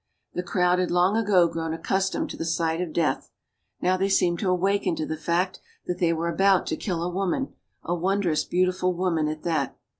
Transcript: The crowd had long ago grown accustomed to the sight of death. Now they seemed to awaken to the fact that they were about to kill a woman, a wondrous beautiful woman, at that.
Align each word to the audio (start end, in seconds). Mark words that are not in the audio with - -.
The 0.33 0.41
crowd 0.41 0.79
had 0.79 0.89
long 0.89 1.15
ago 1.15 1.47
grown 1.47 1.73
accustomed 1.75 2.31
to 2.31 2.35
the 2.37 2.43
sight 2.43 2.81
of 2.81 2.91
death. 2.91 3.29
Now 3.83 3.97
they 3.97 4.09
seemed 4.09 4.39
to 4.39 4.49
awaken 4.49 4.95
to 4.95 5.05
the 5.05 5.15
fact 5.15 5.59
that 5.85 5.99
they 5.99 6.11
were 6.11 6.27
about 6.27 6.65
to 6.69 6.75
kill 6.75 7.03
a 7.03 7.09
woman, 7.13 7.53
a 7.83 7.93
wondrous 7.93 8.43
beautiful 8.43 8.95
woman, 8.95 9.27
at 9.27 9.43
that. 9.43 9.77